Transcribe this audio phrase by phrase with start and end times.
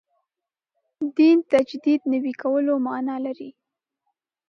[1.17, 3.49] دین تجدید نوي کولو معنا لري.